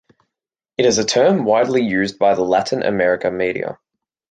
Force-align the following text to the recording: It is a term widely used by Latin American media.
It 0.79 0.87
is 0.87 0.97
a 0.97 1.05
term 1.05 1.45
widely 1.45 1.83
used 1.83 2.17
by 2.17 2.33
Latin 2.33 2.81
American 2.81 3.37
media. 3.37 3.77